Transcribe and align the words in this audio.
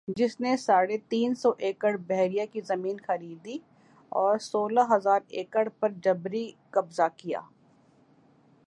جس 0.17 0.39
نے 0.41 0.55
ساڑھے 0.57 0.97
تین 1.09 1.33
سو 1.35 1.51
ایکڑبحریہ 1.59 2.45
کی 2.51 2.61
زمین 2.61 2.97
خریدی 3.07 3.57
اور 4.11 4.37
سولہ 4.41 4.81
ھزار 4.89 5.19
ایکڑ 5.29 5.67
پر 5.79 5.91
جبری 6.03 6.49
قبضہ 6.71 7.07
کیا 7.17 7.39